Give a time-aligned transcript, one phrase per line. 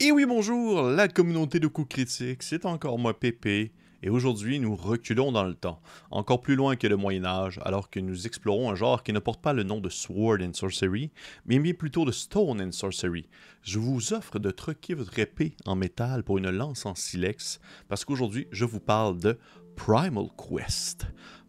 [0.00, 4.76] Et oui, bonjour, la communauté de coups critiques, c'est encore moi Pépé, et aujourd'hui nous
[4.76, 5.82] reculons dans le temps,
[6.12, 9.18] encore plus loin que le Moyen Âge, alors que nous explorons un genre qui ne
[9.18, 11.10] porte pas le nom de Sword and Sorcery,
[11.46, 13.28] mais plutôt de Stone and Sorcery.
[13.62, 17.58] Je vous offre de truquer votre épée en métal pour une lance en silex,
[17.88, 19.36] parce qu'aujourd'hui je vous parle de
[19.74, 21.08] Primal Quest.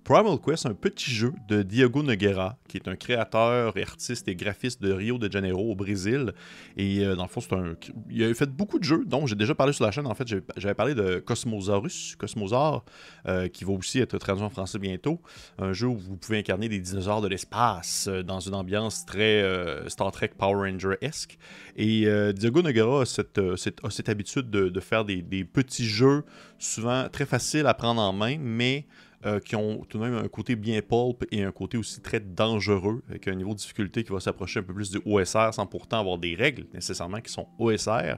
[0.09, 4.81] Primal Quest, un petit jeu de Diogo Nogueira, qui est un créateur, artiste et graphiste
[4.81, 6.33] de Rio de Janeiro au Brésil.
[6.77, 7.75] Et euh, dans le fond, un.
[8.09, 10.07] Il a fait beaucoup de jeux, dont j'ai déjà parlé sur la chaîne.
[10.07, 12.85] En fait, j'avais parlé de Cosmosaurus, Cosmosaur,
[13.27, 15.21] euh, qui va aussi être traduit en français bientôt.
[15.59, 19.45] Un jeu où vous pouvez incarner des dinosaures de l'espace euh, dans une ambiance très
[19.89, 21.37] Star Trek Power Ranger-esque.
[21.77, 26.23] Et Diogo Nogueira a cette, habitude de, faire des petits jeux,
[26.57, 28.87] souvent très faciles à prendre en main, mais
[29.25, 32.19] euh, qui ont tout de même un côté bien pulp et un côté aussi très
[32.19, 35.65] dangereux, avec un niveau de difficulté qui va s'approcher un peu plus du OSR sans
[35.65, 38.15] pourtant avoir des règles nécessairement qui sont OSR.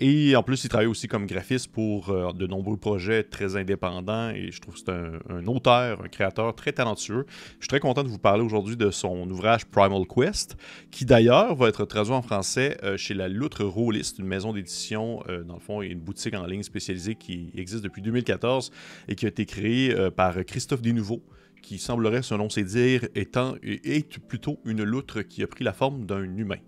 [0.00, 4.30] Et en plus, il travaille aussi comme graphiste pour euh, de nombreux projets très indépendants
[4.30, 7.26] et je trouve que c'est un, auteur, un créateur très talentueux.
[7.28, 10.56] Je suis très content de vous parler aujourd'hui de son ouvrage Primal Quest,
[10.92, 15.24] qui d'ailleurs va être traduit en français euh, chez la Loutre Rôliste, une maison d'édition,
[15.28, 18.70] euh, dans le fond, et une boutique en ligne spécialisée qui existe depuis 2014
[19.08, 21.22] et qui a été créée par Christophe Desnouveaux
[21.60, 23.56] qui semblerait, selon ses dires, étant,
[24.28, 26.58] plutôt une loutre qui a pris la forme d'un humain.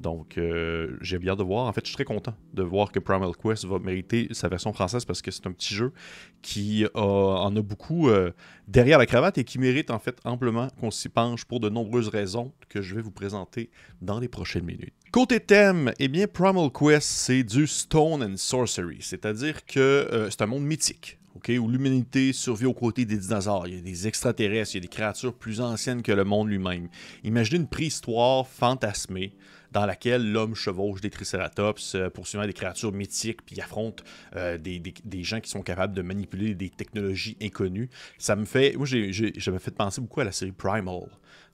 [0.00, 1.66] Donc, euh, j'ai bien de voir.
[1.66, 4.72] En fait, je suis très content de voir que Primal Quest va mériter sa version
[4.72, 5.92] française parce que c'est un petit jeu
[6.40, 8.30] qui en a beaucoup euh,
[8.66, 12.08] derrière la cravate et qui mérite en fait amplement qu'on s'y penche pour de nombreuses
[12.08, 13.68] raisons que je vais vous présenter
[14.00, 14.94] dans les prochaines minutes.
[15.12, 20.40] Côté thème, eh bien, Primal Quest, c'est du Stone and Sorcery, c'est-à-dire que euh, c'est
[20.40, 21.18] un monde mythique.
[21.34, 23.66] où l'humanité survit aux côtés des dinosaures.
[23.66, 26.48] Il y a des extraterrestres, il y a des créatures plus anciennes que le monde
[26.48, 26.88] lui-même.
[27.22, 29.34] Imaginez une préhistoire fantasmée
[29.72, 34.04] dans laquelle l'homme chevauche des tricératops, euh, poursuivant des créatures mythiques, puis affronte
[34.36, 37.88] euh, des, gens qui sont capables de manipuler des technologies inconnues.
[38.18, 38.74] Ça me fait.
[38.76, 41.08] Moi, j'ai, j'avais fait penser beaucoup à la série Primal.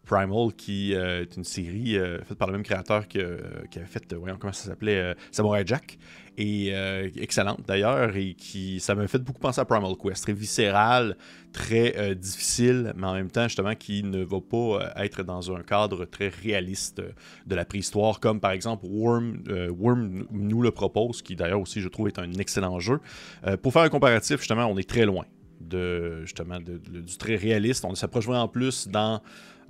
[0.07, 4.37] Primal, qui euh, est une série faite par le même créateur qui avait fait, voyons
[4.39, 5.99] comment ça s'appelait, Samurai Jack
[6.39, 10.33] et euh, excellente d'ailleurs, et qui ça m'a fait beaucoup penser à Primal Quest, très
[10.33, 11.17] viscéral,
[11.53, 15.55] très euh, difficile, mais en même temps justement qui ne va pas euh, être dans
[15.55, 17.03] un cadre très réaliste
[17.47, 19.43] de la préhistoire, comme par exemple Worm,
[19.79, 23.01] Worm nous le propose, qui d'ailleurs aussi je trouve est un excellent jeu.
[23.63, 25.25] pour faire un comparatif, justement, on est très loin
[25.61, 27.85] de justement du très réaliste.
[27.85, 29.21] On s'approche vraiment plus dans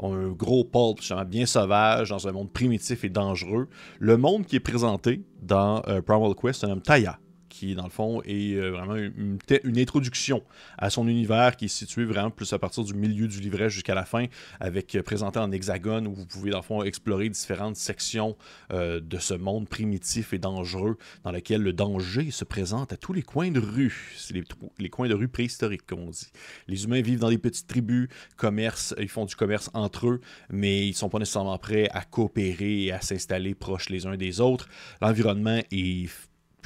[0.03, 3.69] un gros pulp justement bien sauvage, dans un monde primitif et dangereux.
[3.99, 7.19] Le monde qui est présenté dans euh, Primal Quest se nomme Taya
[7.57, 9.39] qui, dans le fond, est euh, vraiment une,
[9.79, 10.43] introduction
[10.77, 13.95] à son univers qui est situé vraiment plus à partir du milieu du livret jusqu'à
[13.95, 14.27] la fin,
[14.61, 18.37] avec euh, présenté en hexagone où vous pouvez, dans le fond, explorer différentes sections
[18.73, 23.15] euh, de ce monde primitif et dangereux dans lequel le danger se présente à tous
[23.15, 24.13] les coins de rue.
[24.17, 24.35] C'est
[24.79, 26.29] les, coins de rue préhistoriques, comme on dit.
[26.69, 30.85] Les humains vivent dans des petites tribus, commercent, ils font du commerce entre eux, mais
[30.87, 34.41] ils ne sont pas nécessairement prêts à coopérer et à s'installer proches les uns des
[34.41, 34.69] autres.
[35.01, 36.11] L'environnement est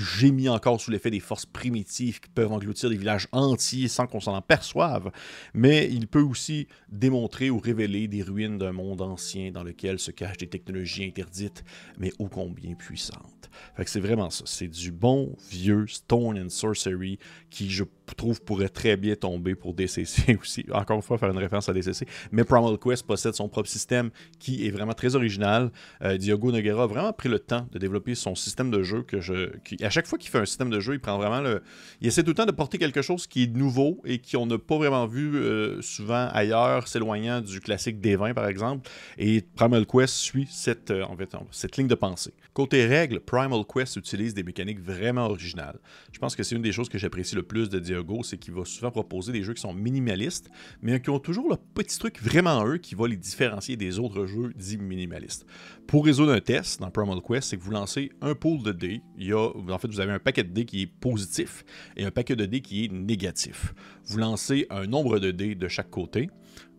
[0.00, 4.20] gémis encore sous l'effet des forces primitives qui peuvent engloutir des villages entiers sans qu'on
[4.20, 5.10] s'en aperçoive,
[5.54, 10.10] mais il peut aussi démontrer ou révéler des ruines d'un monde ancien dans lequel se
[10.10, 11.64] cachent des technologies interdites,
[11.98, 13.50] mais ô combien puissantes.
[13.76, 17.18] Fait que c'est vraiment ça, c'est du bon vieux Stone and Sorcery
[17.50, 17.84] qui, je
[18.16, 20.64] trouve, pourrait très bien tomber pour DCC aussi.
[20.72, 24.10] Encore une fois, faire une référence à DCC, mais Primal Quest possède son propre système
[24.38, 25.70] qui est vraiment très original.
[26.02, 29.20] Euh, Diogo Noguera a vraiment pris le temps de développer son système de jeu que
[29.20, 31.64] je, qui, à chaque fois qu'il fait un système de jeu, il prend vraiment le.
[32.00, 34.56] Il essaie tout le temps de porter quelque chose qui est nouveau et qu'on n'a
[34.56, 38.88] pas vraiment vu euh, souvent ailleurs, s'éloignant du classique D20 par exemple.
[39.18, 42.32] Et Primal Quest suit cette, euh, en fait, cette ligne de pensée.
[42.54, 45.80] Côté règles, Primal Quest utilise des mécaniques vraiment originales.
[46.12, 48.54] Je pense que c'est une des choses que j'apprécie le plus de Diogo, c'est qu'il
[48.54, 50.50] va souvent proposer des jeux qui sont minimalistes,
[50.82, 54.26] mais qui ont toujours le petit truc vraiment eux qui va les différencier des autres
[54.26, 55.46] jeux dits minimalistes.
[55.88, 59.02] Pour résoudre un test dans Primal Quest, c'est que vous lancez un pool de dés.
[59.18, 61.64] Il y a, en fait, vous avez un paquet de dés qui est positif
[61.96, 63.74] et un paquet de dés qui est négatif.
[64.04, 66.30] Vous lancez un nombre de dés de chaque côté.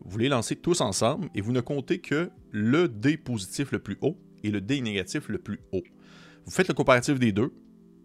[0.03, 3.97] Vous les lancez tous ensemble et vous ne comptez que le dé positif le plus
[4.01, 5.83] haut et le dé négatif le plus haut.
[6.45, 7.53] Vous faites le comparatif des deux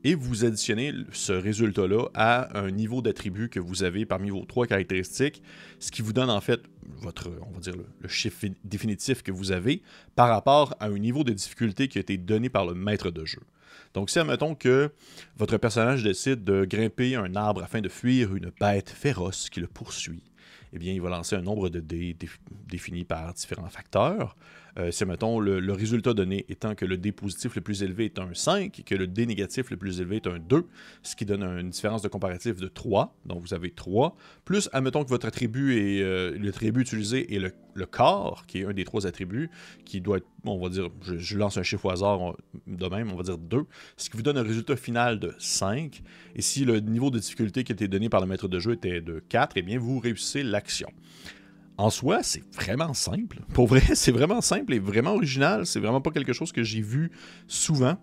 [0.07, 4.69] et vous additionnez ce résultat-là à un niveau d'attribut que vous avez parmi vos trois
[4.69, 5.43] caractéristiques,
[5.81, 6.61] ce qui vous donne en fait
[7.01, 9.83] votre, on va dire, le, chiffre définitif que vous avez
[10.15, 13.25] par rapport à un niveau de difficulté qui a été donné par le maître de
[13.25, 13.41] jeu.
[13.95, 14.93] Donc, si admettons que
[15.39, 19.67] votre personnage décide de grimper un arbre afin de fuir une bête féroce qui le
[19.67, 20.23] poursuit,
[20.73, 22.17] eh bien, il va lancer un nombre de dés
[22.69, 24.37] défini par différents facteurs.
[24.79, 28.19] Euh, si, mettons, le, résultat donné étant que le D positif le plus élevé est
[28.19, 30.67] un 5 et que le D négatif le plus élevé est un 2,
[31.03, 33.15] ce qui donne une différence de comparatif de 3.
[33.25, 34.17] Donc, vous avez 3.
[34.45, 37.53] Plus, admettons que votre attribut euh, utilisé est le,
[37.87, 39.51] corps, qui est un des trois attributs,
[39.85, 42.37] qui doit être, on va dire, je, lance un chiffre au hasard
[42.67, 43.65] de même, on va dire 2,
[43.97, 46.03] ce qui vous donne un résultat final de 5.
[46.35, 49.01] Et si le niveau de difficulté qui était donné par le maître de jeu était
[49.01, 50.89] de 4, eh bien, vous réussissez l'action
[51.79, 53.41] en soi, c'est vraiment simple.
[53.53, 55.67] Pour vrai, c'est vraiment simple et vraiment original.
[55.67, 57.11] C'est vraiment pas quelque chose que j'ai vu
[57.47, 57.97] souvent.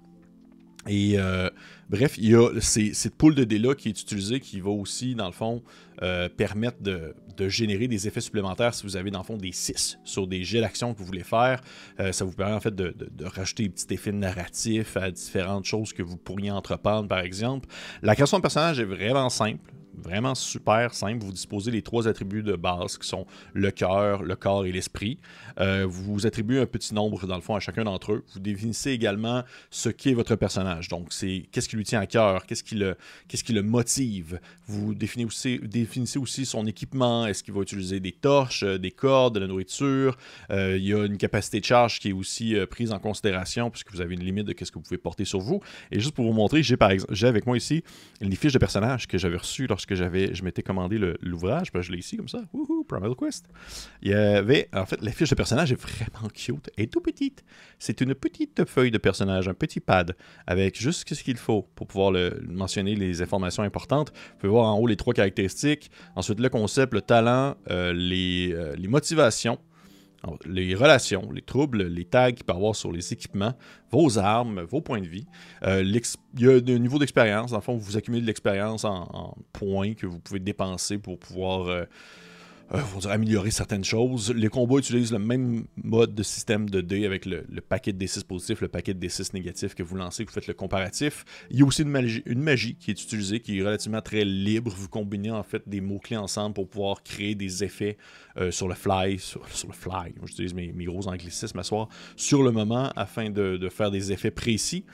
[0.87, 1.49] Et euh,
[1.89, 5.27] bref, il y a cette poule de dés-là qui est utilisée qui va aussi, dans
[5.27, 5.63] le fond,
[6.01, 7.15] euh, permettre de,
[7.47, 10.61] générer des effets supplémentaires si vous avez, dans le fond, des 6 sur des jets
[10.61, 11.61] d'action que vous voulez faire.
[11.99, 15.93] Euh, ça vous permet, en fait, de, rajouter des petits effets narratifs à différentes choses
[15.93, 17.69] que vous pourriez entreprendre, par exemple.
[18.01, 19.71] La création de personnage est vraiment simple.
[19.95, 21.23] Vraiment super simple.
[21.23, 25.19] Vous disposez les trois attributs de base qui sont le cœur, le corps et l'esprit.
[25.59, 28.23] Euh, vous attribuez un petit nombre, dans le fond, à chacun d'entre eux.
[28.33, 30.87] Vous définissez également ce qu'est votre personnage.
[30.87, 32.95] Donc, c'est qu'est-ce qui lui tient à cœur, qu'est-ce qui, le,
[33.27, 34.39] qu'est-ce qui le motive.
[34.65, 37.27] Vous définissez aussi, définissez aussi son équipement.
[37.27, 40.17] Est-ce qu'il va utiliser des torches, euh, des cordes, de la nourriture?
[40.49, 43.91] Euh, il y a une capacité de charge qui est aussi prise en considération puisque
[43.91, 45.61] vous avez une limite de ce que vous pouvez porter sur vous.
[45.91, 47.83] Et juste pour vous montrer, j'ai, par exemple, j'ai avec moi ici
[48.21, 51.91] une fiche de personnage que j'avais reçue lorsque que j'avais, je m'étais commandé l'ouvrage, je
[51.91, 53.45] l'ai ici comme ça, wouhou, Primal Quest.
[54.01, 57.43] Il y avait, en fait, la fiche de personnage est vraiment cute et tout petite.
[57.79, 60.15] C'est une petite feuille de personnage, un petit pad,
[60.47, 62.13] avec juste ce qu'il faut pour pouvoir
[62.47, 64.11] mentionner les informations importantes.
[64.13, 68.75] Vous pouvez voir en haut les trois caractéristiques, ensuite le concept, le talent, euh, euh,
[68.75, 69.59] les motivations,
[70.45, 73.53] les relations, les troubles, les tags qu'il peut avoir sur les équipements,
[73.91, 75.25] vos armes, vos points de vie.
[75.63, 77.51] Euh, il y a un niveau d'expérience.
[77.51, 81.67] Dans le fond, vous accumulez de l'expérience en, points que vous pouvez dépenser pour pouvoir
[81.67, 81.85] euh,
[82.73, 84.31] euh, améliorer certaines choses.
[84.33, 88.23] Les combats utilisent le même mode de système de dés avec le, paquet de D6
[88.23, 91.25] positifs, le paquet de D6 négatifs que vous lancez, vous faites le comparatif.
[91.51, 91.89] Il y a aussi une
[92.41, 94.73] magie, qui est utilisée, qui est relativement très libre.
[94.75, 97.97] Vous combinez en fait des mots-clés ensemble pour pouvoir créer des effets
[98.37, 102.43] euh, sur le fly, sur, le fly, j'utilise mes, mes, gros anglicismes à soir, sur
[102.43, 104.85] le moment afin de, faire des effets précis.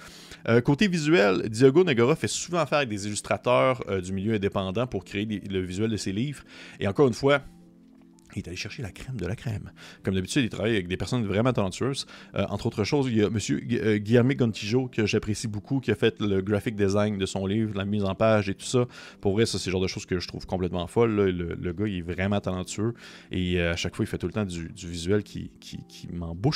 [0.47, 5.03] Euh, côté visuel, Diogo Nagara fait souvent affaire avec des illustrateurs du milieu indépendant pour
[5.03, 6.43] créer le visuel de ses livres.
[6.79, 7.41] Et encore une fois,
[8.35, 9.71] il est allé chercher la crème de la crème.
[10.03, 12.05] Comme d'habitude, il travaille avec des personnes vraiment talentueuses.
[12.35, 13.37] Euh, entre autres choses, il y a M.
[13.49, 17.75] Euh, Guillermo Gontijo, que j'apprécie beaucoup, qui a fait le graphic design de son livre,
[17.75, 18.85] la mise en page et tout ça.
[19.21, 21.11] Pour vrai, ça, c'est le genre de choses que je trouve complètement folle.
[21.11, 22.93] Le, gars, il est vraiment talentueux.
[23.31, 25.79] Et euh, à chaque fois, il fait tout le temps du, visuel qui, qui,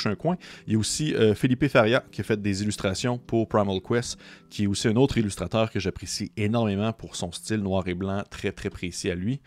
[0.06, 0.36] un coin.
[0.66, 4.18] Il y a aussi Felipe Faria, qui a fait des illustrations pour Primal Quest,
[4.50, 8.22] qui est aussi un autre illustrateur que j'apprécie énormément pour son style noir et blanc
[8.28, 9.40] très, très précis à lui.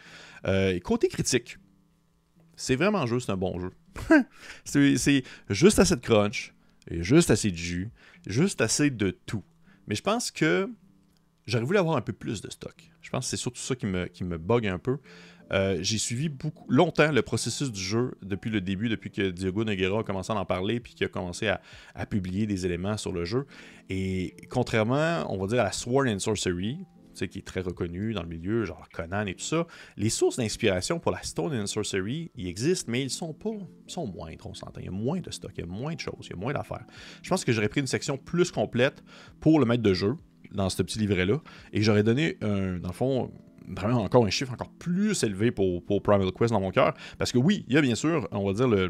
[0.83, 1.57] côté critique,
[2.57, 3.71] c'est vraiment juste un bon jeu.
[4.65, 6.53] c'est juste assez de crunch,
[6.91, 7.91] juste assez de jus,
[8.25, 9.43] juste assez de tout.
[9.87, 10.69] Mais je pense que
[11.45, 12.91] j'aurais voulu avoir un peu plus de stock.
[13.01, 14.23] Je pense que c'est surtout ça qui me, qui
[14.67, 14.97] un peu.
[15.53, 16.29] Euh, j'ai suivi
[16.67, 20.35] longtemps le processus du jeu depuis le début, depuis que Diogo Noguera a commencé à
[20.35, 21.61] en parler, puis qu'il a commencé à,
[21.95, 23.45] à, publier des éléments sur le jeu.
[23.89, 26.79] Et contrairement, on va dire, à la Sword and Sorcery,
[27.25, 29.65] qui est très reconnu dans le milieu, genre Conan et tout ça,
[29.97, 33.49] les sources d'inspiration pour la Stone and Sorcery, ils existent, mais ils sont pas,
[33.87, 34.79] sont moindres, on s'entend.
[34.79, 36.37] Il y a moins de stock, il y a moins de choses, il y a
[36.37, 36.85] moins d'affaires.
[37.21, 39.03] Je pense que j'aurais pris une section plus complète
[39.39, 40.15] pour le maître de jeu
[40.51, 41.41] dans ce petit livret-là,
[41.73, 43.31] et j'aurais donné, un, dans le fond,
[43.67, 47.31] vraiment encore un chiffre encore plus élevé pour, pour Primal Quest dans mon cœur, parce
[47.31, 48.89] que oui, il y a bien sûr, on va dire,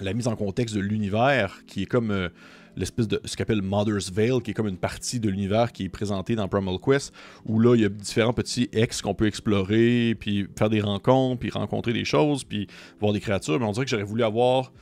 [0.00, 2.10] la mise en contexte de l'univers qui est comme...
[2.10, 2.28] Euh,
[2.76, 5.88] l'espèce de ce qu'appelle Mother's Veil, qui est comme une partie de l'univers qui est
[5.88, 7.12] présentée dans Primal Quest,
[7.44, 11.40] où là, il y a différents petits ex qu'on peut explorer, puis faire des rencontres,
[11.40, 12.66] puis rencontrer des choses, puis
[13.00, 13.58] voir des créatures.
[13.58, 14.72] Mais on dirait que j'aurais voulu avoir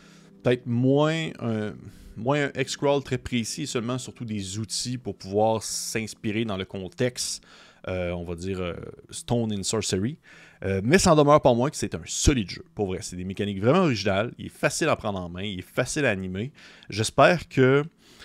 [0.43, 1.73] peut-être moins un,
[2.17, 7.45] moins un X-Crawl très précis, seulement surtout des outils pour pouvoir s'inspirer dans le contexte,
[7.89, 8.75] euh, on va dire, euh,
[9.11, 10.19] Stone in Sorcery.
[10.65, 12.65] Euh, mais ça en demeure pas moins que c'est un solide jeu.
[12.75, 14.33] Pour vrai, c'est des mécaniques vraiment originales.
[14.39, 16.53] Il est facile à prendre en main, il est facile à animer.
[16.89, 17.85] J'espère que.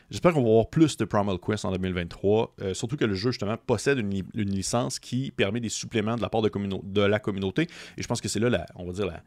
[0.09, 3.29] J'espère qu'on va avoir plus de Primal Quest en 2023, euh, surtout que le jeu
[3.29, 7.67] justement possède une, licence qui permet des suppléments de la part de, la communauté.
[7.95, 9.21] Et je pense que c'est là, on va dire, la,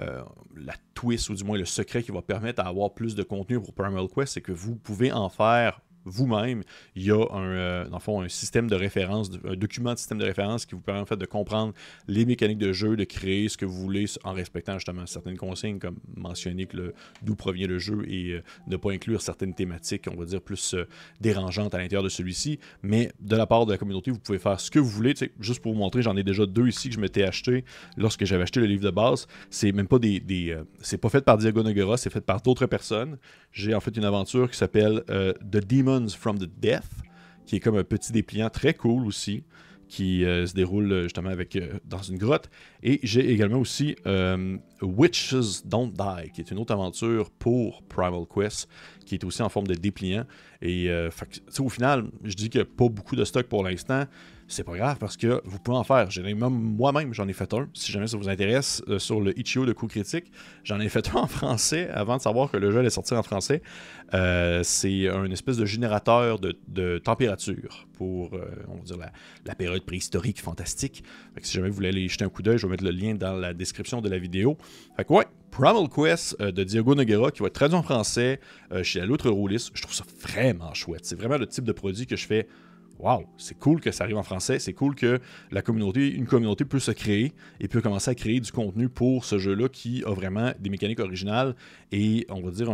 [0.00, 0.22] euh,
[0.56, 3.72] la twist, ou du moins le secret qui va permettre d'avoir plus de contenu pour
[3.74, 6.62] Primal Quest, c'est que vous pouvez en faire vous-même.
[6.94, 9.98] Il y a un, euh, dans le fond, un système de référence, un document de
[9.98, 11.72] système de référence qui vous permet en fait de comprendre
[12.08, 15.78] les mécaniques de jeu, de créer ce que vous voulez en respectant justement certaines consignes,
[15.78, 16.68] comme mentionner
[17.22, 20.74] d'où provient le jeu et euh, ne pas inclure certaines thématiques, on va dire, plus
[20.74, 20.86] euh,
[21.20, 22.58] dérangeantes à l'intérieur de celui-ci.
[22.82, 25.14] Mais de la part de la communauté, vous pouvez faire ce que vous voulez.
[25.40, 27.64] juste pour vous montrer, j'en ai déjà deux ici que je m'étais acheté
[27.96, 29.26] lorsque j'avais acheté le livre de base.
[29.50, 30.56] C'est même pas des.
[30.80, 33.18] c'est pas fait par Diego Noguera, c'est fait par d'autres personnes.
[33.52, 35.64] J'ai en fait une aventure qui s'appelle The
[36.10, 36.90] From the Death,
[37.46, 39.44] qui est comme un petit dépliant très cool aussi,
[39.88, 42.50] qui euh, se déroule euh, justement avec, euh, dans une grotte.
[42.82, 43.96] Et j'ai également aussi
[44.82, 48.68] Witches Don't Die, qui est une autre aventure pour Primal Quest,
[49.06, 50.24] qui est aussi en forme de dépliant.
[50.62, 50.90] Et
[51.58, 54.04] au final, je dis qu'il n'y a pas beaucoup de stock pour l'instant
[54.46, 56.08] c'est pas grave parce que vous pouvez en faire.
[56.36, 57.68] Moi-même, j'en ai fait un.
[57.72, 60.30] Si jamais ça vous intéresse, euh, sur le Itch.io de coup critique,
[60.64, 63.22] j'en ai fait un en français avant de savoir que le jeu allait sortir en
[63.22, 63.62] français.
[64.12, 68.98] Euh, c'est un espèce de générateur de, température pour, euh, on va dire,
[69.46, 71.04] la, période préhistorique fantastique.
[71.40, 73.34] si jamais vous voulez aller jeter un coup d'œil, je vais mettre le lien dans
[73.34, 74.58] la description de la vidéo.
[74.96, 78.40] Fait que ouais, Primal Quest de Diego Noguera qui va être traduit en français
[78.82, 79.70] chez la Loutre Roulis.
[79.72, 81.04] Je trouve ça vraiment chouette.
[81.04, 82.48] C'est vraiment le type de produit que je fais
[82.98, 85.20] Wow, c'est cool que ça arrive en français, c'est cool que
[85.50, 89.24] la communauté, une communauté peut se créer et peut commencer à créer du contenu pour
[89.24, 91.54] ce jeu-là qui a vraiment des mécaniques originales
[91.92, 92.70] et on va dire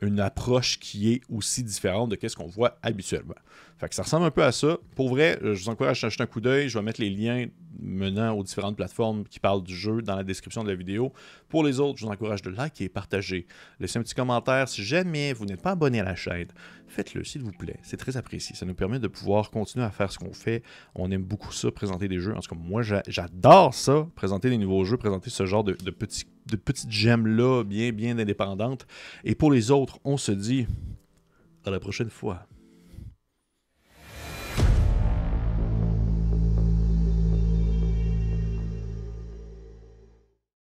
[0.00, 3.34] une approche qui est aussi différente de ce qu'on voit habituellement.
[3.78, 4.78] Fait que ça ressemble un peu à ça.
[4.94, 6.68] Pour vrai, je vous encourage à jeter un coup d'œil.
[6.68, 7.46] Je vais mettre les liens
[7.78, 11.12] menant aux différentes plateformes qui parlent du jeu dans la description de la vidéo.
[11.48, 13.46] Pour les autres, je vous encourage de liker et partager.
[13.80, 16.48] Laissez un petit commentaire si jamais vous n'êtes pas abonné à la chaîne.
[16.86, 17.78] Faites-le, s'il vous plaît.
[17.82, 18.56] C'est très apprécié.
[18.56, 20.62] Ça nous permet de pouvoir continuer à faire ce qu'on fait.
[20.94, 22.34] On aime beaucoup ça, présenter des jeux.
[22.34, 26.24] En tout cas, moi, j'adore ça, présenter des nouveaux jeux, présenter ce genre de, petits,
[26.46, 28.86] de petites gemmes-là, bien, bien indépendantes.
[29.24, 30.66] Et pour les autres, on se dit
[31.64, 32.46] à la prochaine fois.